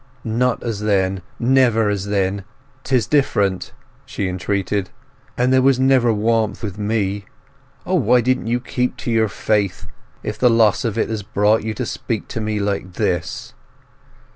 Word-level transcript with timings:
"Not 0.23 0.63
as 0.63 0.79
then—never 0.79 1.87
as 1.87 2.05
then—'tis 2.07 3.05
different!" 3.05 3.71
she 4.03 4.27
entreated. 4.27 4.89
"And 5.37 5.53
there 5.53 5.61
was 5.61 5.79
never 5.79 6.11
warmth 6.11 6.63
with 6.63 6.79
me! 6.79 7.25
O 7.85 7.93
why 7.93 8.21
didn't 8.21 8.47
you 8.47 8.59
keep 8.59 9.05
your 9.05 9.29
faith, 9.29 9.85
if 10.23 10.39
the 10.39 10.49
loss 10.49 10.83
of 10.83 10.97
it 10.97 11.09
has 11.09 11.21
brought 11.21 11.61
you 11.61 11.75
to 11.75 11.85
speak 11.85 12.27
to 12.29 12.41
me 12.41 12.59
like 12.59 12.93
this!" 12.93 13.53